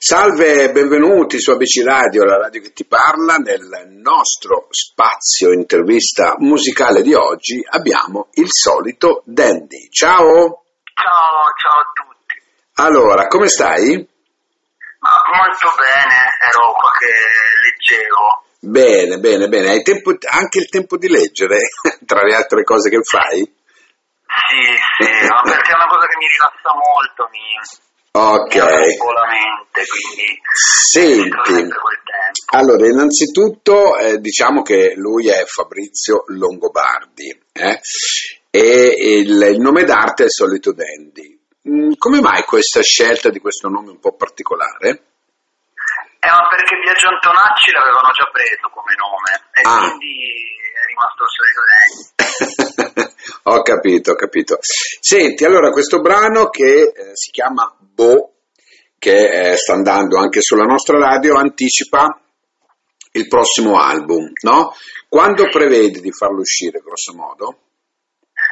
Salve, 0.00 0.70
benvenuti 0.70 1.40
su 1.40 1.50
ABC 1.50 1.82
Radio, 1.84 2.22
la 2.22 2.36
radio 2.36 2.60
che 2.60 2.72
ti 2.72 2.84
parla. 2.84 3.34
Nel 3.34 3.66
nostro 4.00 4.68
spazio 4.70 5.50
intervista 5.50 6.36
musicale 6.38 7.02
di 7.02 7.14
oggi 7.14 7.60
abbiamo 7.68 8.28
il 8.34 8.46
solito 8.48 9.22
Dandy. 9.24 9.90
Ciao! 9.90 10.62
Ciao, 10.94 11.50
ciao 11.58 11.80
a 11.80 11.90
tutti. 11.92 12.40
Allora, 12.74 13.26
come 13.26 13.48
stai? 13.48 13.96
Ma 15.00 15.10
molto 15.34 15.74
bene, 15.74 16.14
ero 16.48 16.72
qua 16.74 16.90
che 16.96 17.10
leggevo. 17.66 18.44
Bene, 18.60 19.18
bene, 19.18 19.48
bene. 19.48 19.70
Hai 19.70 19.82
tempo, 19.82 20.14
anche 20.30 20.58
il 20.58 20.68
tempo 20.68 20.96
di 20.96 21.08
leggere, 21.08 21.58
tra 22.06 22.22
le 22.22 22.36
altre 22.36 22.62
cose 22.62 22.88
che 22.88 23.02
fai? 23.02 23.42
Sì, 23.42 24.62
sì, 25.02 25.26
ma 25.26 25.42
perché 25.42 25.72
è 25.72 25.74
una 25.74 25.90
cosa 25.90 26.06
che 26.06 26.16
mi 26.18 26.26
rilassa 26.28 26.70
molto, 26.70 27.28
mi, 27.32 27.87
Ok. 28.12 28.54
mi 28.54 28.60
apre 28.60 28.74
la 28.74 29.26
mente, 29.28 29.82
quindi 29.86 30.40
Senti, 30.52 31.68
allora, 32.50 32.86
innanzitutto 32.86 33.96
eh, 33.98 34.18
diciamo 34.18 34.62
che 34.62 34.94
lui 34.96 35.28
è 35.28 35.44
Fabrizio 35.44 36.24
Longobardi 36.28 37.28
eh? 37.52 37.80
e 38.50 38.94
il, 39.20 39.42
il 39.52 39.60
nome 39.60 39.84
d'arte 39.84 40.22
è 40.22 40.26
il 40.26 40.32
solito 40.32 40.72
Dandy. 40.72 41.38
Mm, 41.68 41.92
Come 41.98 42.20
mai 42.20 42.42
questa 42.44 42.82
scelta 42.82 43.28
di 43.28 43.38
questo 43.40 43.68
nome 43.68 43.90
un 43.90 44.00
po' 44.00 44.14
particolare? 44.16 44.88
Eh, 46.20 46.26
ma 46.30 46.48
perché 46.48 46.76
Biagio 46.82 47.08
Antonacci 47.08 47.70
l'avevano 47.70 48.10
già 48.12 48.24
preso 48.32 48.68
come 48.72 48.94
nome 48.96 49.32
e 49.52 49.60
Ah. 49.62 49.86
quindi 49.86 50.56
ho 53.44 53.62
capito, 53.62 54.12
ho 54.12 54.14
capito. 54.14 54.58
Senti, 54.60 55.44
allora 55.44 55.70
questo 55.70 56.00
brano 56.00 56.48
che 56.48 56.82
eh, 56.82 57.10
si 57.14 57.30
chiama 57.30 57.74
Bo, 57.78 58.34
che 58.98 59.52
eh, 59.52 59.56
sta 59.56 59.74
andando 59.74 60.18
anche 60.18 60.40
sulla 60.40 60.64
nostra 60.64 60.98
radio, 60.98 61.36
anticipa 61.36 62.20
il 63.12 63.26
prossimo 63.28 63.80
album, 63.80 64.30
no? 64.42 64.74
Quando 65.08 65.48
prevedi 65.48 66.00
di 66.00 66.12
farlo 66.12 66.40
uscire, 66.40 66.80
grosso 66.80 67.14
modo? 67.14 67.58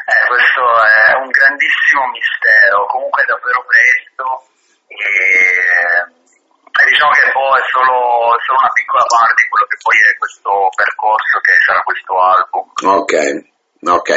Eh, 0.06 0.28
questo 0.28 0.62
è 0.62 1.16
un 1.22 1.28
grandissimo 1.30 2.06
mistero, 2.12 2.86
comunque 2.86 3.22
è 3.22 3.26
davvero 3.26 3.64
presto 3.66 4.54
e, 4.86 6.15
e 6.76 6.90
diciamo 6.90 7.12
che 7.12 7.30
poi 7.32 7.56
è 7.56 7.66
solo, 7.72 8.36
è 8.36 8.40
solo 8.44 8.58
una 8.60 8.74
piccola 8.76 9.04
parte 9.06 9.40
di 9.40 9.48
quello 9.48 9.66
che 9.66 9.78
poi 9.80 9.96
è 9.96 10.12
questo 10.16 10.52
percorso 10.74 11.36
che 11.40 11.54
sarà 11.64 11.80
questo 11.80 12.12
album. 12.20 12.66
Ok, 13.00 13.14
ok. 13.80 14.10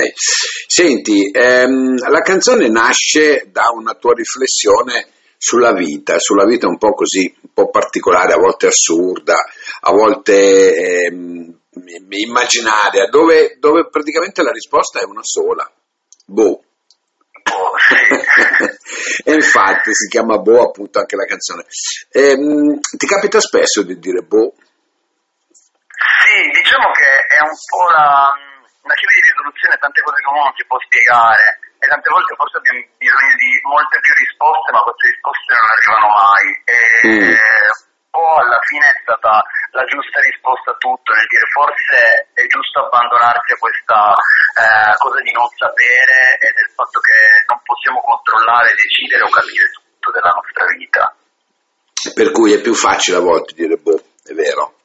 Senti, 0.68 1.32
ehm, 1.32 2.10
la 2.10 2.22
canzone 2.22 2.68
nasce 2.70 3.48
da 3.52 3.72
una 3.74 3.94
tua 3.96 4.14
riflessione 4.14 5.08
sulla 5.38 5.72
vita, 5.72 6.20
sulla 6.20 6.46
vita 6.46 6.68
un 6.68 6.78
po' 6.78 6.94
così, 6.94 7.34
un 7.42 7.54
po' 7.54 7.70
particolare, 7.70 8.34
a 8.34 8.40
volte 8.40 8.68
assurda, 8.68 9.36
a 9.82 9.92
volte 9.92 11.06
ehm, 11.06 11.60
immaginaria, 12.10 13.08
dove, 13.08 13.58
dove 13.58 13.88
praticamente 13.90 14.44
la 14.44 14.52
risposta 14.52 15.00
è 15.00 15.06
una 15.06 15.24
sola. 15.24 15.70
Boh. 16.26 16.64
Oh, 17.52 17.74
sì. 17.88 18.68
e 19.24 19.34
infatti 19.34 19.94
si 19.94 20.08
chiama 20.08 20.38
Boh 20.38 20.64
appunto 20.70 21.00
anche 21.00 21.16
la 21.16 21.26
canzone. 21.26 21.66
Ehm, 22.12 22.80
ti 22.98 23.06
capita 23.08 23.40
spesso 23.40 23.84
di 23.84 23.98
dire 24.00 24.22
boh? 24.22 24.54
Sì, 26.00 26.48
diciamo 26.54 26.92
che 26.94 27.10
è 27.28 27.40
un 27.42 27.58
po' 27.68 27.90
la, 27.92 28.32
una 28.86 28.96
chiave 28.96 29.14
di 29.18 29.28
risoluzione 29.34 29.76
a 29.76 29.82
tante 29.84 30.02
cose 30.02 30.22
che 30.22 30.30
uno 30.30 30.44
non 30.48 30.56
si 30.56 30.66
può 30.66 30.78
spiegare 30.80 31.60
e 31.80 31.88
tante 31.88 32.10
volte 32.12 32.36
forse 32.36 32.58
abbiamo 32.60 32.84
bisogno 33.00 33.36
di 33.40 33.52
molte 33.64 34.00
più 34.04 34.14
risposte 34.20 34.70
ma 34.72 34.84
queste 34.84 35.06
risposte 35.16 35.52
non 35.56 35.68
arrivano 35.74 36.08
mai 36.12 36.48
e 36.68 36.78
Mm. 37.00 37.32
un 37.32 38.12
po' 38.12 38.36
alla 38.36 38.60
fine 38.68 38.84
è 38.84 39.00
stata 39.00 39.40
la 39.80 39.88
giusta 39.88 40.20
risposta 40.20 40.72
a 40.72 40.78
tutto 40.78 41.16
nel 41.16 41.28
dire 41.32 41.48
forse 41.56 42.28
è 42.36 42.44
giusto 42.52 42.84
abbandonarsi 42.84 43.56
a 43.56 43.62
questa 43.64 44.12
eh, 44.60 44.92
cosa 45.00 45.20
di 45.24 45.32
non 45.32 45.48
sapere 45.56 46.36
e 46.36 46.52
del 46.52 46.72
fatto 46.76 47.00
che 47.00 47.16
non 47.48 47.60
possiamo 47.64 48.04
controllare, 48.04 48.76
decidere 48.76 49.24
o 49.24 49.32
capire 49.32 49.72
tutto 49.72 50.12
della 50.12 50.36
nostra 50.36 50.66
vita. 50.76 51.04
Per 52.12 52.32
cui 52.32 52.52
è 52.52 52.60
più 52.60 52.76
facile 52.76 53.18
a 53.18 53.24
volte 53.24 53.56
dire 53.56 53.76
boh, 53.80 54.04
è 54.28 54.34
vero. 54.36 54.76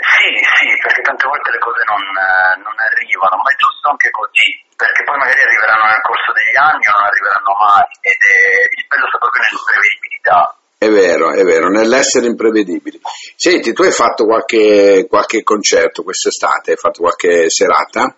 Sì, 0.00 0.30
sì, 0.58 0.68
perché 0.80 1.02
tante 1.02 1.26
volte 1.26 1.50
le 1.50 1.58
cose 1.58 1.82
non, 1.84 2.00
eh, 2.00 2.54
non 2.62 2.76
arrivano, 2.78 3.36
ma 3.42 3.50
è 3.50 3.56
giusto 3.58 3.90
anche 3.90 4.10
così, 4.10 4.48
perché 4.76 5.02
poi 5.04 5.18
magari 5.18 5.42
arriveranno 5.42 5.90
nel 5.90 6.06
corso 6.06 6.30
degli 6.32 6.56
anni 6.56 6.84
o 6.86 6.92
non 6.94 7.04
arriveranno 7.04 7.52
mai, 7.58 7.88
ed 8.00 8.20
è, 8.20 8.36
il 8.78 8.84
bello 8.86 9.06
sta 9.10 9.18
proprio 9.18 9.42
nell'imprevedibilità. 9.42 10.59
È 10.80 10.88
vero, 10.88 11.28
è 11.36 11.42
vero, 11.44 11.68
nell'essere 11.68 12.24
imprevedibili. 12.24 12.98
Senti, 13.36 13.74
tu 13.74 13.82
hai 13.82 13.92
fatto 13.92 14.24
qualche, 14.24 15.04
qualche 15.10 15.42
concerto 15.42 16.02
quest'estate, 16.02 16.70
hai 16.70 16.78
fatto 16.78 17.02
qualche 17.02 17.50
serata? 17.50 18.16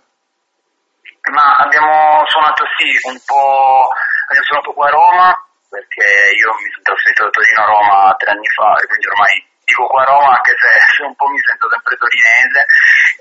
Ma 1.27 1.43
abbiamo 1.59 2.23
suonato 2.31 2.62
sì, 2.78 2.87
un 3.11 3.19
po', 3.27 3.91
abbiamo 4.31 4.47
suonato 4.47 4.71
qua 4.78 4.87
a 4.87 4.91
Roma, 4.91 5.47
perché 5.67 6.06
io 6.06 6.55
mi 6.62 6.71
sono 6.71 6.87
trasferito 6.87 7.25
da 7.25 7.31
Torino 7.34 7.62
a 7.62 7.67
Roma 7.67 8.15
tre 8.15 8.31
anni 8.31 8.47
fa, 8.55 8.79
e 8.79 8.87
quindi 8.87 9.06
ormai 9.11 9.34
dico 9.72 9.87
qua 9.88 10.03
a 10.03 10.12
Roma 10.12 10.37
anche 10.37 10.53
se, 10.53 10.69
se 10.97 11.03
un 11.09 11.16
po' 11.16 11.28
mi 11.33 11.41
sento 11.41 11.66
sempre 11.72 11.97
torinese, 11.97 12.60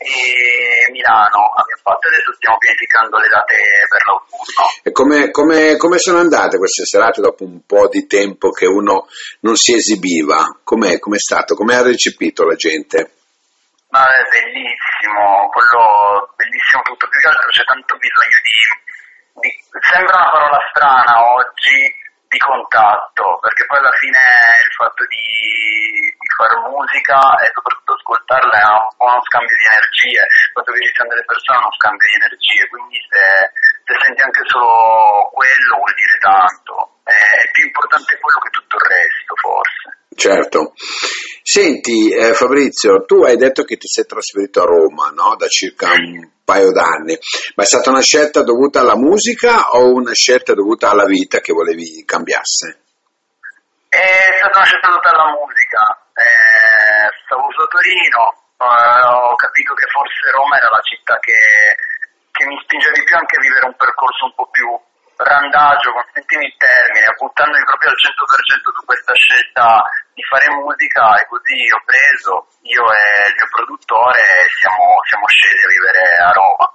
e 0.04 0.92
Milano 0.92 1.56
abbiamo 1.56 1.82
fatto, 1.82 2.08
adesso 2.08 2.36
stiamo 2.36 2.58
pianificando 2.60 3.18
le 3.18 3.30
date 3.32 3.56
per 3.88 4.02
l'autunno. 4.06 4.68
E 4.84 4.92
come, 4.92 5.32
come- 5.32 5.78
come 5.78 5.98
sono 5.98 6.20
andate 6.20 6.58
queste 6.60 6.84
serate 6.84 7.22
dopo 7.22 7.46
un 7.46 7.64
po' 7.66 7.88
di 7.88 8.06
tempo 8.06 8.52
che 8.52 8.68
uno 8.68 9.08
non 9.48 9.56
si 9.56 9.74
esibiva? 9.74 10.60
Com'è, 10.64 11.00
com'è 11.00 11.20
stato? 11.20 11.56
Come 11.56 11.76
ha 11.76 11.82
recepito 11.82 12.44
la 12.44 12.56
gente? 12.56 13.16
Ma 13.92 14.04
è 14.04 14.24
bellissimo, 14.32 15.52
quello 15.52 16.32
bellissimo 16.36 16.82
tutto, 16.84 17.08
più 17.08 17.20
che 17.20 17.28
altro 17.28 17.50
c'è 17.50 17.64
tanto 17.64 17.96
bisogno 18.00 18.40
di, 18.40 18.56
di- 19.44 19.60
sembra 19.84 20.16
una 20.16 20.32
parola 20.32 20.60
strana 20.72 21.12
oggi, 21.36 21.76
di 22.32 22.40
contatto, 22.40 23.44
perché 23.44 23.68
poi 23.68 23.78
alla 23.84 23.92
fine 24.00 24.16
il 24.16 24.74
fatto 24.80 25.04
di, 25.12 26.16
di 26.16 26.30
fare 26.40 26.56
musica 26.64 27.20
e 27.44 27.52
soprattutto 27.52 27.92
ascoltarla 28.00 28.56
è 28.56 28.66
un 28.72 29.12
uno 29.12 29.22
scambio 29.28 29.52
di 29.52 29.68
energie, 29.68 30.24
il 30.24 30.54
fatto 30.56 30.72
che 30.72 30.80
ci 30.80 30.94
siano 30.96 31.12
delle 31.12 31.28
persone 31.28 31.60
è 31.60 31.64
uno 31.68 31.76
scambio 31.76 32.08
di 32.08 32.18
energie, 32.24 32.68
quindi 32.72 32.98
se, 33.12 33.24
se 33.84 33.94
senti 34.00 34.22
anche 34.24 34.44
solo 34.48 35.28
quello 35.36 35.74
vuol 35.76 35.92
dire 35.92 36.18
tanto, 36.24 36.76
è 37.04 37.52
più 37.52 37.64
importante 37.68 38.16
quello 38.16 38.40
che 38.40 38.50
tutto 38.56 38.76
il 38.80 38.88
resto 38.88 39.36
forse. 39.36 40.01
Certo. 40.22 40.74
Senti, 41.42 42.14
eh, 42.14 42.34
Fabrizio, 42.38 43.06
tu 43.06 43.24
hai 43.24 43.38
detto 43.38 43.64
che 43.64 43.78
ti 43.78 43.88
sei 43.88 44.06
trasferito 44.06 44.62
a 44.62 44.70
Roma, 44.70 45.10
no? 45.10 45.34
Da 45.36 45.48
circa 45.48 45.90
un 45.98 46.30
paio 46.46 46.70
d'anni, 46.70 47.18
ma 47.56 47.64
è 47.64 47.66
stata 47.66 47.90
una 47.90 48.06
scelta 48.06 48.44
dovuta 48.44 48.82
alla 48.82 48.96
musica 48.96 49.74
o 49.74 49.90
una 49.90 50.14
scelta 50.14 50.54
dovuta 50.54 50.92
alla 50.92 51.10
vita 51.10 51.40
che 51.40 51.54
volevi 51.54 52.06
cambiasse? 52.06 52.86
È 53.90 54.38
stata 54.38 54.62
una 54.62 54.70
scelta 54.70 54.90
dovuta 54.94 55.10
alla 55.10 55.34
musica. 55.34 55.82
Eh, 56.14 57.10
stavo 57.26 57.50
su 57.58 57.66
Torino, 57.66 58.22
eh, 58.62 59.02
ho 59.26 59.36
capito 59.42 59.74
che 59.74 59.90
forse 59.90 60.30
Roma 60.38 60.62
era 60.62 60.70
la 60.70 60.82
città 60.86 61.18
che, 61.18 61.34
che 62.30 62.46
mi 62.46 62.62
spingeva 62.62 62.94
di 62.94 63.04
più 63.10 63.18
anche 63.18 63.38
a 63.38 63.42
vivere 63.42 63.66
un 63.66 63.76
percorso 63.76 64.30
un 64.30 64.36
po' 64.38 64.46
più 64.54 64.70
randagio, 65.18 65.94
consentimi 65.94 66.46
il 66.46 66.56
termine, 66.58 67.10
buttandomi 67.18 67.64
proprio 67.66 67.90
al 67.90 67.98
100% 67.98 68.70
su 68.70 68.86
questa 68.86 69.14
scelta 69.14 69.66
di 70.14 70.24
fare 70.24 70.48
musica 70.52 71.16
e 71.20 71.28
così 71.28 71.58
ho 71.72 71.82
preso, 71.86 72.48
io 72.68 72.84
e 72.84 73.30
il 73.30 73.36
mio 73.36 73.50
produttore 73.52 74.22
siamo, 74.60 75.00
siamo 75.08 75.28
scesi 75.28 75.64
a 75.64 75.72
vivere 75.72 76.04
a 76.20 76.32
Roma. 76.32 76.68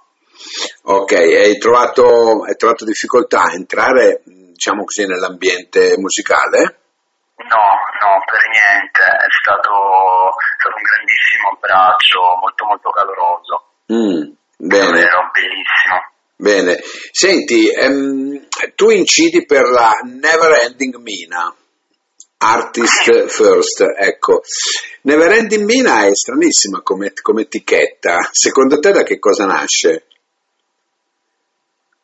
Ok, 0.89 1.13
hai 1.13 1.59
trovato, 1.59 2.45
hai 2.45 2.57
trovato 2.57 2.85
difficoltà 2.85 3.43
a 3.43 3.53
entrare, 3.53 4.23
diciamo 4.25 4.85
così, 4.85 5.07
nell'ambiente 5.07 5.97
musicale? 5.99 6.81
No, 7.37 7.67
no, 8.01 8.25
per 8.25 8.41
niente, 8.49 9.03
è 9.03 9.31
stato, 9.43 10.33
è 10.33 10.55
stato 10.57 10.77
un 10.77 10.83
grandissimo 10.83 11.53
abbraccio, 11.53 12.21
molto 12.41 12.65
molto 12.65 12.91
caloroso. 12.91 13.55
Mm, 13.93 14.33
bene. 14.57 14.85
Davvero 14.85 15.31
bellissimo. 15.33 16.15
Bene, 16.39 16.79
senti, 17.13 17.71
ehm, 17.71 18.47
tu 18.75 18.91
incidi 18.91 19.45
per 19.45 19.69
la 19.69 19.93
Never 20.05 20.65
Ending 20.65 20.97
Mina, 20.97 21.55
Artist 22.39 23.29
First, 23.29 23.81
ecco. 23.97 24.43
Never 25.03 25.31
Ending 25.33 25.65
Mina 25.65 26.05
è 26.05 26.11
stranissima 26.13 26.83
come, 26.83 27.13
come 27.23 27.43
etichetta, 27.43 28.29
secondo 28.31 28.79
te 28.79 28.93
da 28.93 29.03
che 29.03 29.19
cosa 29.19 29.47
nasce? 29.47 30.07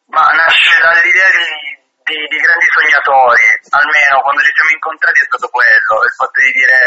Ma 0.06 0.25
nasce 0.32 0.73
dall'idea 0.81 1.29
di, 1.37 1.49
di, 2.05 2.19
di 2.29 2.37
grandi 2.40 2.69
sognatori, 2.69 3.44
almeno 3.76 4.20
quando 4.25 4.40
ci 4.40 4.52
siamo 4.52 4.73
incontrati 4.73 5.19
è 5.20 5.29
stato 5.29 5.49
quello, 5.49 6.05
il 6.05 6.14
fatto 6.17 6.38
di 6.40 6.52
dire 6.52 6.81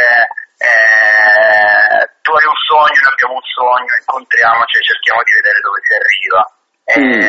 eh, 0.62 2.02
tu 2.22 2.32
hai 2.34 2.46
un 2.46 2.60
sogno, 2.66 2.98
noi 3.02 3.14
abbiamo 3.14 3.36
un 3.38 3.46
sogno, 3.50 3.94
incontriamoci 3.98 4.78
e 4.78 4.86
cerchiamo 4.90 5.22
di 5.26 5.34
vedere 5.38 5.60
dove 5.62 5.80
si 5.86 5.94
arriva. 5.94 6.42
E 6.86 6.94
Mm. 7.02 7.22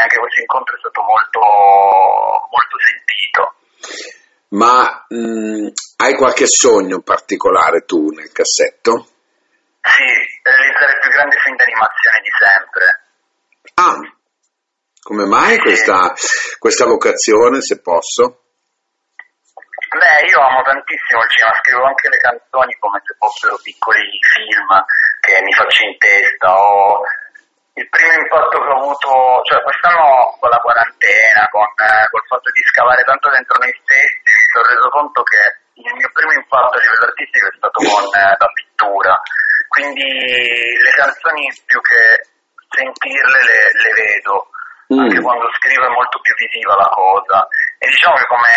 anche 0.00 0.16
questo 0.16 0.40
incontro 0.40 0.72
è 0.74 0.78
stato 0.80 1.02
molto, 1.04 1.40
molto 2.48 2.76
sentito. 2.80 3.42
Ma 4.56 5.04
mh, 5.08 5.16
mm, 5.16 5.66
hai 6.00 6.14
qualche 6.14 6.46
sogno 6.46 7.00
particolare 7.02 7.84
tu 7.84 8.08
nel 8.08 8.32
cassetto? 8.32 9.06
Sì, 9.84 10.08
realizzare 10.42 10.92
il 10.92 10.98
più 11.00 11.10
grande 11.10 11.36
film 11.36 11.56
d'animazione 11.56 12.18
di 12.24 12.32
sempre. 12.40 12.84
Ah, 13.74 14.00
come 15.02 15.26
mai 15.26 15.54
sì. 15.54 15.60
questa, 15.60 16.14
questa 16.58 16.86
vocazione, 16.86 17.60
se 17.60 17.80
posso? 17.82 18.48
Beh, 19.92 20.26
io 20.26 20.40
amo 20.40 20.62
tantissimo 20.62 21.22
il 21.22 21.30
cinema, 21.30 21.60
scrivo 21.60 21.84
anche 21.84 22.08
le 22.08 22.16
canzoni 22.16 22.76
come 22.80 23.00
se 23.04 23.14
fossero 23.18 23.60
piccoli 23.62 24.18
film 24.34 24.68
che 25.20 25.42
mi 25.42 25.52
faccio 25.52 25.84
in 25.84 25.98
testa. 25.98 26.48
Ho 26.56 27.04
il 27.76 27.88
primo 27.90 28.12
impatto 28.12 28.56
che 28.56 28.68
ho 28.72 28.80
avuto, 28.80 29.44
cioè 29.44 29.60
quest'anno 29.60 30.32
con 30.40 30.48
la 30.48 30.60
quarantena, 30.64 31.44
con 31.52 31.60
eh, 31.76 32.08
col 32.08 32.24
fatto 32.24 32.48
di 32.48 32.62
scavare 32.72 33.04
tanto 33.04 33.28
dentro 33.28 33.60
noi 33.60 33.72
stessi, 33.84 34.25
sono 34.56 34.72
reso 34.72 34.88
conto 34.88 35.22
che 35.22 35.42
il 35.76 35.92
mio 35.92 36.10
primo 36.12 36.32
impatto 36.32 36.76
a 36.76 36.80
livello 36.80 37.06
artistico 37.12 37.46
è 37.46 37.56
stato 37.56 37.78
con 37.84 38.04
eh, 38.08 38.36
la 38.40 38.50
pittura. 38.56 39.12
Quindi 39.68 40.08
le 40.08 40.92
canzoni 40.96 41.44
più 41.66 41.80
che 41.84 42.00
sentirle 42.72 43.40
le, 43.44 43.60
le 43.76 43.92
vedo, 43.92 44.48
mm. 44.94 44.98
anche 45.04 45.20
quando 45.20 45.44
scrivo 45.60 45.84
è 45.84 45.92
molto 45.92 46.16
più 46.20 46.32
visiva 46.40 46.74
la 46.76 46.88
cosa. 46.88 47.44
E 47.76 47.84
diciamo 47.88 48.16
che 48.16 48.26
come, 48.26 48.52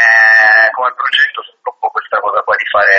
come 0.72 0.94
progetto 0.96 1.44
sento 1.44 1.68
un 1.68 1.80
po' 1.80 1.92
questa 1.92 2.20
cosa 2.24 2.40
qua 2.40 2.56
di 2.56 2.68
fare 2.72 2.96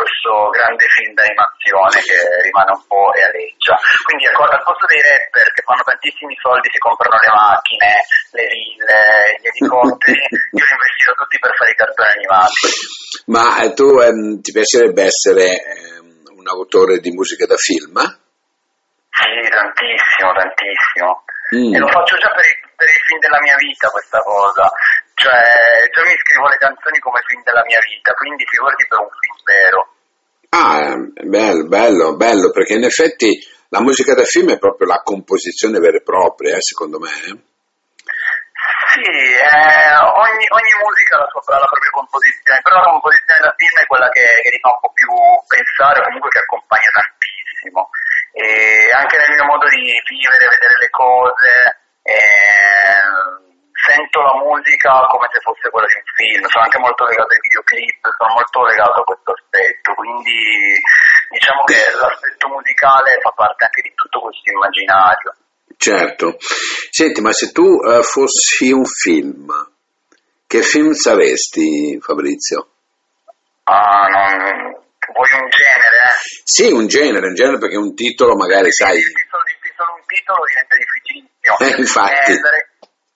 questo 0.00 0.48
grande 0.48 0.84
film 0.88 1.12
d'animazione 1.12 2.00
che 2.00 2.16
rimane 2.48 2.72
un 2.72 2.82
po' 2.88 3.12
e 3.12 3.20
aleggia. 3.20 3.76
Quindi 4.08 4.24
ecco, 4.24 4.48
al 4.48 4.64
posto 4.64 4.86
dei 4.88 5.02
rapper 5.04 5.52
che 5.52 5.62
fanno 5.62 5.84
tantissimi 5.84 6.34
soldi, 6.40 6.72
si 6.72 6.80
comprano 6.80 7.16
le 7.20 7.32
macchine, 7.32 7.88
le 8.32 8.46
ville, 8.48 9.00
gli 9.40 9.48
elicotteri, 9.52 10.24
io 10.56 10.64
li 10.64 10.74
investirò 10.76 11.12
tutti 11.12 11.38
per 11.38 11.52
fare 11.52 11.70
i 11.70 11.78
cartoni 11.80 12.12
animati. 12.16 12.64
Ma 13.28 13.44
eh, 13.60 13.72
tu 13.76 13.88
ehm, 14.00 14.40
ti 14.40 14.50
piacerebbe 14.52 15.02
essere 15.04 15.44
ehm, 15.60 16.40
un 16.40 16.46
autore 16.48 16.98
di 17.04 17.12
musica 17.12 17.44
da 17.44 17.56
film? 17.56 17.96
Sì, 19.10 19.30
tantissimo, 19.52 20.32
tantissimo. 20.32 21.08
Mm. 21.50 21.74
E 21.74 21.78
lo 21.78 21.88
faccio 21.88 22.16
già 22.16 22.30
per 22.30 22.46
i, 22.46 22.54
per 22.80 22.88
i 22.88 23.04
film 23.04 23.20
della 23.20 23.40
mia 23.44 23.56
vita 23.60 23.92
questa 23.92 24.20
cosa. 24.24 24.64
Cioè, 25.12 25.84
già 25.92 26.00
mi 26.00 26.16
scrivo 26.16 26.48
le 26.48 26.56
canzoni 26.56 26.98
come 26.98 27.20
film 27.28 27.44
della 27.44 27.64
mia 27.68 27.80
vita, 27.84 28.16
quindi 28.16 28.48
figurati 28.48 28.88
per 28.88 28.98
un 29.04 29.12
film 29.20 29.36
vero. 29.44 29.80
Ah, 30.48 30.96
bello, 31.28 31.68
bello, 31.68 32.16
bello, 32.16 32.48
perché 32.50 32.80
in 32.80 32.88
effetti 32.88 33.36
la 33.68 33.84
musica 33.84 34.14
da 34.16 34.24
film 34.24 34.56
è 34.56 34.58
proprio 34.58 34.88
la 34.88 35.04
composizione 35.04 35.78
vera 35.78 36.00
e 36.00 36.02
propria, 36.02 36.56
eh, 36.56 36.64
secondo 36.64 36.98
me. 36.98 37.12
Eh. 37.12 37.36
Sì, 38.96 39.06
eh, 39.06 39.94
ogni, 40.00 40.46
ogni, 40.50 40.74
musica 40.82 41.14
ha 41.14 41.22
la, 41.22 41.30
sua, 41.30 41.40
la 41.54 41.68
propria 41.68 41.94
composizione, 41.94 42.64
però 42.64 42.80
la 42.80 42.90
composizione 42.96 43.44
da 43.44 43.54
film 43.60 43.76
è 43.76 43.86
quella 43.86 44.08
che, 44.08 44.26
che 44.42 44.50
ti 44.50 44.58
fa 44.58 44.72
un 44.72 44.80
po' 44.80 44.92
più 44.96 45.12
pensare, 45.46 46.02
comunque 46.02 46.32
che 46.32 46.42
accompagna 46.42 46.90
tantissimo. 46.96 47.80
E 48.32 48.90
anche 48.96 49.16
nel 49.20 49.36
mio 49.36 49.46
modo 49.46 49.68
di 49.68 49.84
vivere, 49.84 50.48
vedere 50.48 50.76
le 50.80 50.90
cose, 50.90 51.46
eh, 51.46 51.79
sento 53.80 54.20
la 54.20 54.36
musica 54.38 55.06
come 55.08 55.26
se 55.32 55.40
fosse 55.40 55.70
quella 55.70 55.86
di 55.86 55.96
un 55.98 56.08
film, 56.14 56.42
sono 56.46 56.64
anche 56.64 56.78
molto 56.78 57.04
legato 57.04 57.32
ai 57.32 57.40
videoclip, 57.40 58.00
sono 58.16 58.32
molto 58.34 58.62
legato 58.64 59.00
a 59.00 59.04
questo 59.04 59.30
aspetto, 59.32 59.94
quindi 59.94 60.38
diciamo 61.30 61.64
che 61.64 61.78
l'aspetto 61.98 62.48
musicale 62.48 63.18
fa 63.20 63.32
parte 63.34 63.64
anche 63.64 63.82
di 63.82 63.92
tutto 63.94 64.20
questo 64.20 64.50
immaginario. 64.50 65.34
Certo. 65.76 66.36
Senti, 66.90 67.20
ma 67.20 67.32
se 67.32 67.52
tu 67.52 67.64
uh, 67.64 68.02
fossi 68.02 68.70
un 68.70 68.84
film, 68.84 69.48
che 70.46 70.62
film 70.62 70.92
saresti, 70.92 71.98
Fabrizio? 72.00 72.68
Ah, 73.64 74.06
non... 74.06 74.78
Vuoi 75.10 75.28
un 75.40 75.48
genere? 75.48 76.02
Sì, 76.44 76.70
un 76.70 76.86
genere, 76.86 77.26
un 77.26 77.34
genere 77.34 77.58
perché 77.58 77.76
un 77.76 77.94
titolo 77.94 78.36
magari, 78.36 78.70
sai... 78.70 79.00
Solo, 79.00 79.42
solo 79.74 79.94
un 79.94 80.04
titolo 80.06 80.44
diventa 80.46 80.76
difficilissimo. 81.40 81.66
Eh, 81.66 81.80
infatti. 81.80 82.32
Eh, 82.32 82.40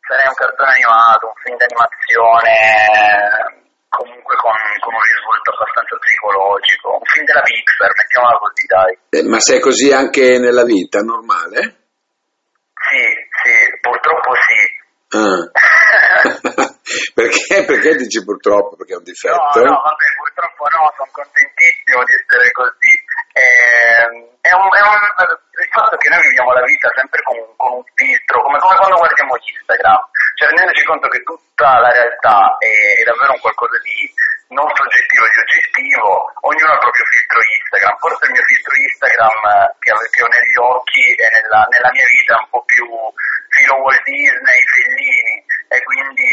sarei 0.04 0.28
un 0.28 0.34
cartone 0.34 0.72
animato, 0.72 1.26
un 1.28 1.34
film 1.40 1.56
d'animazione 1.56 3.62
comunque 3.94 4.34
con, 4.36 4.52
con, 4.82 4.92
un 4.92 5.00
risvolto 5.00 5.54
abbastanza 5.54 5.96
psicologico, 6.02 6.98
un 6.98 7.06
film 7.06 7.24
della 7.24 7.42
Pixar, 7.42 7.90
mettiamola 7.94 8.38
così 8.38 8.66
dai. 8.66 8.98
Eh, 9.10 9.22
ma 9.22 9.38
sei 9.38 9.60
così 9.60 9.92
anche 9.92 10.38
nella 10.38 10.64
vita 10.64 11.00
normale? 11.00 11.86
Sì, 12.74 13.04
sì, 13.30 13.54
purtroppo 13.80 14.34
sì. 14.34 14.82
Ah. 15.14 15.46
perché? 17.14 17.64
Perché 17.64 17.94
dici 17.94 18.24
purtroppo? 18.24 18.74
Perché 18.74 18.94
è 18.94 18.96
un 18.96 19.04
difetto? 19.04 19.62
No, 19.62 19.62
no, 19.62 19.78
vabbè, 19.78 20.06
purtroppo 20.18 20.66
no, 20.74 20.90
sono 20.98 21.10
contentissimo 21.12 22.02
di 22.02 22.14
essere 22.18 22.50
così. 22.50 22.90
Eh, 23.34 24.06
è 24.46 24.52
un, 24.54 24.68
è 24.70 24.82
un, 24.86 25.00
il 25.58 25.68
fatto 25.74 25.96
che 25.96 26.08
noi 26.08 26.22
viviamo 26.22 26.52
la 26.52 26.62
vita 26.62 26.86
sempre 26.94 27.18
con, 27.22 27.34
con 27.56 27.82
un 27.82 27.84
filtro, 27.94 28.42
come, 28.42 28.58
come, 28.58 28.76
quando 28.76 28.96
guardiamo 28.96 29.34
Instagram, 29.34 30.02
cioè 30.38 30.48
rendendoci 30.54 30.84
conto 30.84 31.08
che 31.08 31.22
tutta 31.22 31.80
la 31.80 31.90
realtà 31.90 32.54
è, 32.62 33.00
è 33.00 33.02
davvero 33.02 33.32
un 33.32 33.40
qualcosa 33.40 33.78
di 33.82 34.06
non 34.52 34.68
soggettivo, 34.76 35.24
di 35.24 35.38
oggettivo, 35.40 36.08
ognuno 36.44 36.68
ha 36.68 36.76
il 36.76 36.84
proprio 36.84 37.06
filtro 37.08 37.38
Instagram, 37.40 37.94
forse 37.96 38.22
il 38.28 38.34
mio 38.34 38.44
filtro 38.44 38.72
Instagram 38.74 39.40
che, 39.80 39.90
che 40.10 40.20
ho 40.20 40.28
negli 40.28 40.58
occhi 40.60 41.04
e 41.16 41.26
nella, 41.32 41.60
nella 41.72 41.90
mia 41.94 42.08
vita 42.08 42.32
è 42.36 42.42
un 42.44 42.50
po' 42.52 42.64
più 42.68 42.84
filo 43.54 43.74
Walt 43.80 44.02
Disney, 44.02 44.58
Fellini 44.68 45.36
e 45.70 45.76
quindi 45.82 46.28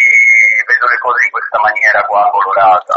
vedo 0.65 0.85
le 0.89 0.99
cose 0.99 1.21
in 1.25 1.31
questa 1.31 1.59
maniera 1.61 1.99
qua 2.03 2.29
colorata. 2.33 2.95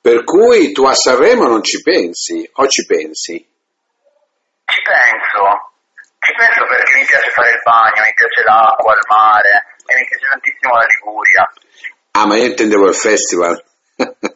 Per 0.00 0.24
cui 0.24 0.72
tu 0.72 0.86
a 0.86 0.94
Sanremo 0.94 1.46
non 1.46 1.62
ci 1.62 1.82
pensi 1.82 2.48
o 2.62 2.66
ci 2.68 2.86
pensi? 2.86 3.34
Ci 3.36 4.80
penso, 4.82 5.42
ci 6.22 6.32
penso 6.34 6.64
perché 6.66 6.90
mi 6.94 7.04
piace 7.04 7.30
fare 7.30 7.50
il 7.50 7.60
bagno, 7.62 8.02
mi 8.02 8.14
piace 8.14 8.42
l'acqua, 8.42 8.94
il 8.94 9.06
mare 9.06 9.54
e 9.84 9.94
mi 9.94 10.04
piace 10.06 10.26
tantissimo 10.30 10.74
la 10.74 10.86
Liguria. 10.86 11.44
Ah, 12.12 12.26
ma 12.26 12.36
io 12.36 12.46
intendevo 12.46 12.88
il 12.88 12.94
festival. 12.94 13.62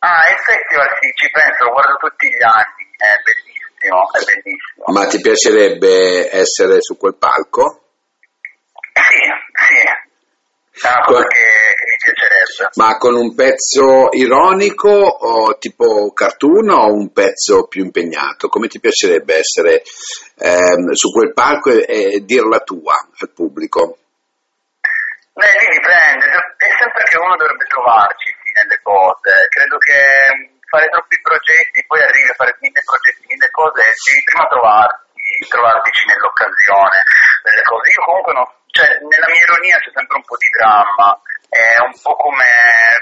ah, 0.00 0.24
il 0.32 0.38
festival 0.44 0.88
sì, 1.00 1.12
ci 1.14 1.30
penso, 1.30 1.64
lo 1.64 1.72
guardo 1.72 1.96
tutti 1.96 2.28
gli 2.28 2.42
anni, 2.42 2.84
è 2.96 3.14
bellissimo, 3.24 4.12
è 4.12 4.20
bellissimo. 4.24 4.84
Ma 4.92 5.06
ti 5.06 5.20
piacerebbe 5.20 6.28
essere 6.34 6.80
su 6.80 6.96
quel 6.96 7.16
palco? 7.16 7.84
Sì, 8.92 9.22
sì, 9.54 10.86
è 10.86 10.92
una 10.92 11.04
cosa 11.04 11.26
che, 11.26 11.38
che, 11.76 11.84
mi 11.84 11.96
piacerebbe. 12.00 12.70
Ma 12.76 12.96
con 12.96 13.14
un 13.14 13.34
pezzo 13.34 14.08
ironico 14.12 14.88
o 14.88 15.58
tipo 15.58 16.12
cartoon 16.12 16.70
o 16.70 16.92
un 16.92 17.12
pezzo 17.12 17.66
più 17.66 17.84
impegnato? 17.84 18.48
Come 18.48 18.68
ti 18.68 18.80
piacerebbe 18.80 19.36
essere 19.36 19.82
ehm, 20.38 20.92
su 20.92 21.10
quel 21.12 21.32
palco 21.32 21.70
e, 21.70 22.14
e 22.14 22.24
dire 22.24 22.48
la 22.48 22.60
tua 22.60 22.94
al 22.96 23.30
pubblico? 23.30 23.98
Beh, 25.32 25.46
lì 25.46 25.78
dipende, 25.78 26.26
è 26.26 26.70
sempre 26.80 27.04
che 27.04 27.16
uno 27.18 27.36
dovrebbe 27.36 27.64
trovarci 27.66 28.34
nelle 28.60 28.80
cose. 28.84 29.48
Credo 29.48 29.76
che 29.78 29.98
fare 30.68 30.86
troppi 30.88 31.18
progetti, 31.20 31.84
poi 31.86 32.00
arrivi 32.00 32.30
a 32.30 32.38
fare 32.38 32.56
mille 32.60 32.82
progetti, 32.84 33.26
mille 33.26 33.50
cose, 33.50 33.82
devi 33.82 34.22
prima 34.28 34.46
trovarti, 34.46 35.48
trovartici 35.48 36.06
nell'occasione 36.06 36.98
delle 37.42 37.64
cose. 37.64 37.90
Io 37.90 38.04
comunque 38.04 38.32
non 38.32 38.46
cioè, 38.70 38.86
nella 38.86 39.26
mia 39.26 39.42
ironia 39.42 39.78
c'è 39.82 39.90
sempre 39.90 40.16
un 40.16 40.24
po' 40.24 40.38
di 40.38 40.46
dramma, 40.54 41.10
è 41.50 41.82
un 41.82 41.94
po' 41.98 42.14
come, 42.14 42.46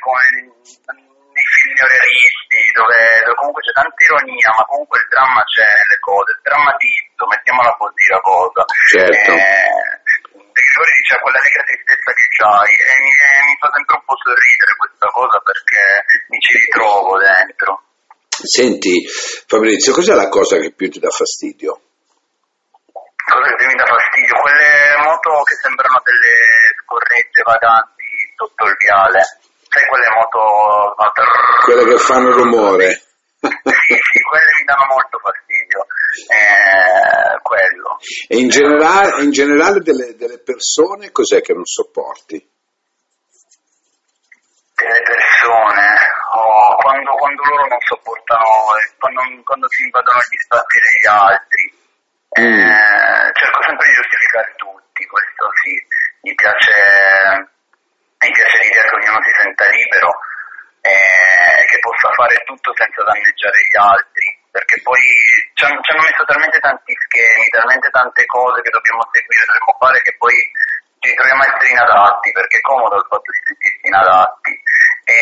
come 0.00 0.24
nei 0.32 1.44
film 1.44 1.72
neorealisti, 1.76 2.60
dove, 2.72 2.96
dove, 3.20 3.36
comunque 3.36 3.62
c'è 3.62 3.72
tanta 3.76 4.00
ironia, 4.00 4.48
ma 4.56 4.64
comunque 4.64 4.98
il 4.98 5.08
dramma 5.12 5.44
c'è 5.44 5.68
nelle 5.68 6.00
cose, 6.00 6.32
il 6.32 6.40
drammatizzo, 6.42 7.22
mettiamola 7.28 7.72
così 7.76 8.04
la 8.08 8.22
cosa. 8.24 8.64
Certo. 8.64 9.32
Eh, 9.36 9.97
dice 10.58 11.18
quella 11.22 11.40
negra 11.40 11.62
tristezza 11.64 12.10
che 12.12 12.26
c'hai 12.36 12.72
e 12.74 12.92
mi, 13.02 13.12
e 13.12 13.38
mi 13.48 13.56
fa 13.58 13.68
sempre 13.72 13.94
un 13.96 14.04
po' 14.04 14.16
sorridere 14.18 14.72
questa 14.76 15.08
cosa 15.08 15.38
perché 15.40 15.82
mi 16.28 16.38
ci 16.40 16.52
ritrovo 16.52 17.12
dentro. 17.18 17.70
Senti 18.28 18.94
Fabrizio, 19.46 19.92
cos'è 19.92 20.14
la 20.14 20.28
cosa 20.28 20.58
che 20.58 20.70
più 20.72 20.90
ti 20.90 21.00
dà 21.00 21.10
fastidio? 21.10 21.80
Cosa 22.92 23.54
che 23.56 23.66
mi 23.66 23.74
dà 23.74 23.84
fastidio? 23.84 24.34
Quelle 24.40 24.72
moto 25.04 25.42
che 25.42 25.54
sembrano 25.60 26.00
delle 26.02 26.36
scorregge 26.80 27.42
vaganti 27.44 28.08
sotto 28.36 28.64
il 28.64 28.76
viale. 28.78 29.20
Sai 29.68 29.84
quelle 29.86 30.08
moto... 30.16 30.94
Quelle 31.64 31.84
che 31.84 31.98
fanno 31.98 32.32
rumore. 32.32 33.07
Sì, 33.40 33.94
sì, 33.94 34.18
quelle 34.28 34.50
mi 34.58 34.64
danno 34.64 34.86
molto 34.88 35.18
fastidio. 35.18 35.86
Eh, 36.28 37.38
quello. 37.42 37.98
E 38.28 38.36
in 38.38 38.48
generale, 38.48 39.22
in 39.22 39.30
generale 39.30 39.80
delle, 39.80 40.16
delle 40.16 40.38
persone 40.38 41.12
cos'è 41.12 41.40
che 41.40 41.52
non 41.52 41.64
sopporti? 41.64 42.56
delle 44.78 45.02
persone 45.02 45.90
oh, 46.38 46.76
quando, 46.76 47.10
quando, 47.18 47.42
loro 47.42 47.66
non 47.66 47.80
sopportano, 47.80 48.46
quando, 48.96 49.42
quando 49.42 49.66
si 49.70 49.82
invadono 49.82 50.18
gli 50.18 50.38
spazi 50.38 50.78
degli 50.78 51.10
altri, 51.10 51.78
Mm. 52.36 52.44
Eh, 52.44 53.32
cerco 53.32 53.62
sempre 53.64 53.86
di 53.88 53.94
giustificare 53.94 54.52
tutti, 54.56 55.06
questo 55.06 55.48
sì, 55.64 55.72
mi 56.28 56.34
piace, 56.34 56.76
mi 58.20 58.30
piace 58.30 58.58
l'idea 58.62 58.82
che 58.84 58.94
ognuno 58.94 59.18
si 59.24 59.32
senta 59.40 59.64
libero 59.64 60.12
e 60.88 61.64
che 61.68 61.78
possa 61.80 62.10
fare 62.12 62.34
tutto 62.44 62.72
senza 62.74 63.02
danneggiare 63.04 63.58
gli 63.68 63.76
altri, 63.76 64.26
perché 64.50 64.80
poi 64.82 65.04
ci 65.54 65.64
hanno, 65.64 65.80
ci 65.82 65.90
hanno 65.92 66.06
messo 66.08 66.24
talmente 66.24 66.58
tanti 66.58 66.92
schemi, 66.96 67.44
talmente 67.52 67.88
tante 67.90 68.24
cose 68.26 68.62
che 68.62 68.72
dobbiamo 68.72 69.02
seguire, 69.12 69.44
dobbiamo 69.44 69.76
fare 69.78 70.00
che 70.00 70.14
poi 70.16 70.36
ci 70.98 71.14
troviamo 71.14 71.42
a 71.42 71.46
essere 71.46 71.70
inadatti, 71.70 72.32
perché 72.32 72.56
è 72.58 72.66
comodo 72.66 72.96
il 72.96 73.06
fatto 73.08 73.30
di 73.30 73.40
sentirsi 73.44 73.86
inadatti. 73.86 74.52
E, 75.08 75.16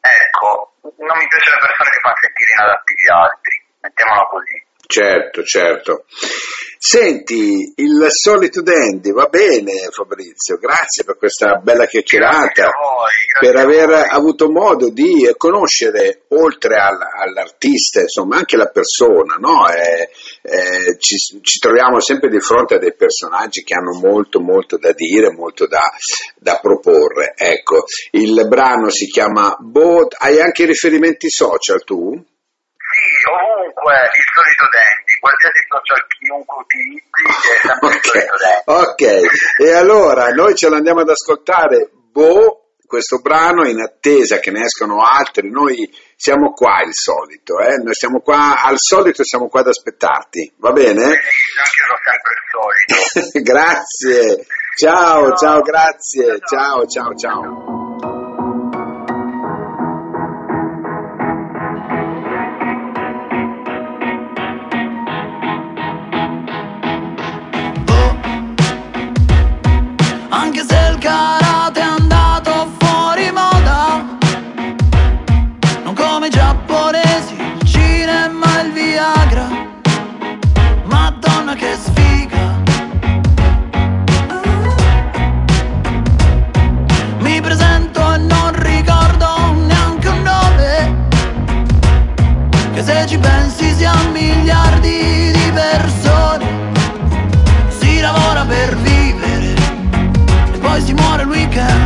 ecco, 0.00 0.50
non 1.02 1.16
mi 1.18 1.26
piace 1.28 1.50
le 1.50 1.60
persone 1.60 1.90
che 1.90 2.00
fanno 2.00 2.22
sentire 2.22 2.50
inadatti 2.54 2.92
gli 2.94 3.10
altri, 3.10 3.54
mettiamola 3.82 4.24
così. 4.30 4.58
Certo, 4.86 5.42
certo. 5.42 6.04
Senti, 6.86 7.72
il 7.76 8.06
solito 8.10 8.60
dandy, 8.60 9.10
va 9.10 9.24
bene 9.24 9.88
Fabrizio, 9.90 10.58
grazie 10.58 11.02
per 11.02 11.16
questa 11.16 11.54
bella 11.54 11.86
chiacchierata, 11.86 12.64
voi, 12.64 13.10
per 13.40 13.56
aver 13.56 14.06
avuto 14.10 14.50
modo 14.50 14.90
di 14.90 15.32
conoscere 15.38 16.24
oltre 16.28 16.76
all, 16.76 17.00
all'artista, 17.00 18.00
insomma, 18.00 18.36
anche 18.36 18.58
la 18.58 18.66
persona, 18.66 19.36
no? 19.36 19.66
eh, 19.70 20.10
eh, 20.42 20.98
ci, 20.98 21.16
ci, 21.40 21.58
troviamo 21.58 22.00
sempre 22.00 22.28
di 22.28 22.40
fronte 22.40 22.74
a 22.74 22.78
dei 22.78 22.94
personaggi 22.94 23.62
che 23.62 23.74
hanno 23.74 23.98
molto, 23.98 24.40
molto 24.40 24.76
da 24.76 24.92
dire, 24.92 25.32
molto 25.32 25.66
da, 25.66 25.90
da 26.36 26.58
proporre. 26.60 27.32
Ecco, 27.34 27.84
il 28.10 28.46
brano 28.46 28.90
si 28.90 29.06
chiama 29.06 29.56
Boat, 29.58 30.16
hai 30.18 30.38
anche 30.38 30.66
riferimenti 30.66 31.30
social 31.30 31.82
tu? 31.82 32.22
Sì, 32.94 33.28
ovunque 33.28 33.92
il 33.92 34.26
solito 34.30 34.66
dandy, 34.70 35.12
qualsiasi 35.18 35.60
social 35.66 36.06
chiunque 36.06 36.54
utilizzi 36.62 37.26
è 37.26 37.58
sempre 37.58 37.86
okay. 37.86 37.98
il 37.98 38.04
solito 38.04 38.36
dandy. 38.38 38.62
Ok, 38.64 39.02
e 39.58 39.72
allora 39.74 40.28
noi 40.30 40.54
ce 40.54 40.68
l'andiamo 40.68 41.00
ad 41.00 41.08
ascoltare, 41.08 41.90
Bo, 41.90 42.64
questo 42.86 43.18
brano 43.18 43.66
in 43.66 43.80
attesa 43.80 44.38
che 44.38 44.52
ne 44.52 44.62
escano 44.62 45.02
altri, 45.02 45.50
noi 45.50 45.90
siamo 46.14 46.52
qua 46.52 46.82
il 46.86 46.94
solito, 46.94 47.58
eh? 47.58 47.78
noi 47.82 47.94
siamo 47.94 48.20
qua, 48.20 48.62
al 48.62 48.76
solito 48.78 49.24
siamo 49.24 49.48
qua 49.48 49.60
ad 49.60 49.68
aspettarti, 49.68 50.54
va 50.58 50.70
bene? 50.70 51.02
Sì, 51.02 51.58
anche 51.58 51.82
io 51.82 51.98
sempre 52.04 52.32
il 52.38 52.46
solito. 52.54 53.42
grazie, 53.50 54.46
ciao, 54.76 55.34
ciao, 55.34 55.36
ciao 55.36 55.60
grazie, 55.62 56.38
ciao, 56.46 56.86
ciao, 56.86 57.14
ciao. 57.16 57.63
come 101.54 101.83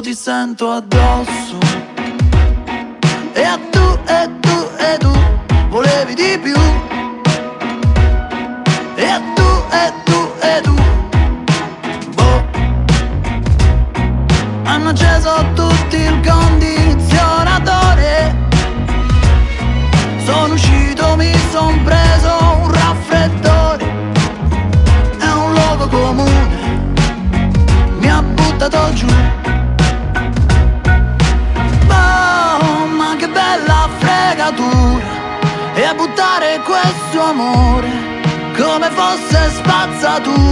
ti 0.00 0.14
sento 0.14 0.70
addosso. 0.70 1.58
E 3.32 3.58
tu, 3.70 3.98
e 4.06 4.30
tu, 4.40 4.68
e 4.78 4.98
tu 4.98 5.12
Volevi 5.68 6.14
di 6.14 6.38
più. 6.42 6.58
E 8.96 9.20
tu, 9.34 9.48
e 9.70 9.92
tu, 10.04 10.32
e 10.40 10.60
tu 10.62 10.74
Boh. 12.14 12.44
Hanno 14.64 14.90
acceso 14.90 15.44
tutti 15.54 15.96
il 15.96 16.20
condizionatore 16.20 16.85
amore 37.28 37.90
come 38.56 38.88
fosse 38.90 39.50
spazzatura. 39.50 40.45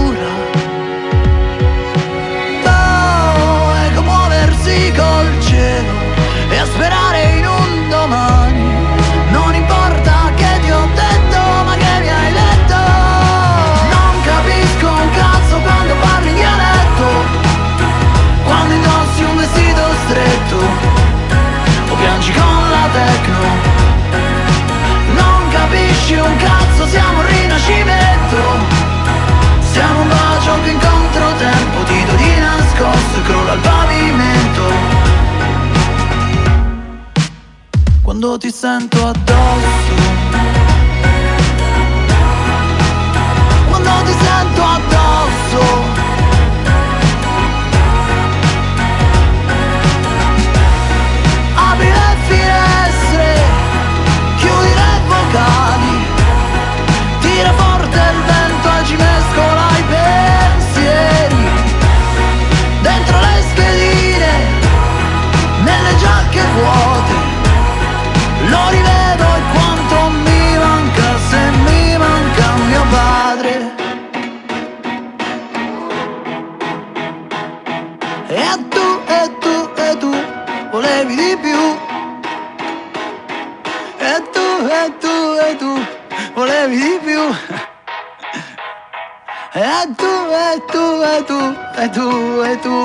E 91.85 91.89
tu, 91.91 92.01
e 92.43 92.57
tu, 92.57 92.84